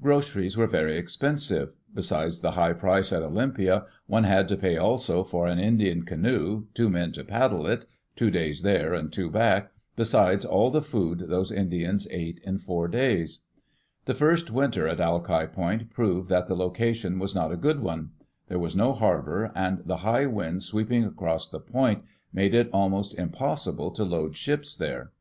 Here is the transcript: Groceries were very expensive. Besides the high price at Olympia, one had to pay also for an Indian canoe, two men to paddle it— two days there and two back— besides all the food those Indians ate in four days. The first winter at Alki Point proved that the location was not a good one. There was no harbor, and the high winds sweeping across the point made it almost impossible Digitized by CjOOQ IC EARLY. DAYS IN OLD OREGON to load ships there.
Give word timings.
Groceries 0.00 0.56
were 0.56 0.66
very 0.66 0.96
expensive. 0.96 1.74
Besides 1.92 2.40
the 2.40 2.52
high 2.52 2.72
price 2.72 3.12
at 3.12 3.22
Olympia, 3.22 3.84
one 4.06 4.24
had 4.24 4.48
to 4.48 4.56
pay 4.56 4.78
also 4.78 5.22
for 5.22 5.46
an 5.46 5.58
Indian 5.58 6.06
canoe, 6.06 6.64
two 6.72 6.88
men 6.88 7.12
to 7.12 7.22
paddle 7.22 7.66
it— 7.66 7.84
two 8.16 8.30
days 8.30 8.62
there 8.62 8.94
and 8.94 9.12
two 9.12 9.28
back— 9.30 9.72
besides 9.96 10.46
all 10.46 10.70
the 10.70 10.80
food 10.80 11.24
those 11.28 11.52
Indians 11.52 12.08
ate 12.10 12.40
in 12.44 12.56
four 12.56 12.88
days. 12.88 13.40
The 14.06 14.14
first 14.14 14.50
winter 14.50 14.88
at 14.88 15.02
Alki 15.02 15.46
Point 15.48 15.90
proved 15.90 16.30
that 16.30 16.46
the 16.46 16.56
location 16.56 17.18
was 17.18 17.34
not 17.34 17.52
a 17.52 17.56
good 17.58 17.80
one. 17.80 18.12
There 18.48 18.58
was 18.58 18.74
no 18.74 18.94
harbor, 18.94 19.52
and 19.54 19.82
the 19.84 19.98
high 19.98 20.24
winds 20.24 20.64
sweeping 20.64 21.04
across 21.04 21.46
the 21.46 21.60
point 21.60 22.04
made 22.32 22.54
it 22.54 22.70
almost 22.72 23.18
impossible 23.18 23.90
Digitized 23.90 23.98
by 23.98 24.00
CjOOQ 24.00 24.00
IC 24.00 24.00
EARLY. 24.00 24.06
DAYS 24.06 24.06
IN 24.06 24.14
OLD 24.14 24.14
OREGON 24.14 24.16
to 24.22 24.26
load 24.26 24.36
ships 24.38 24.76
there. 24.76 25.12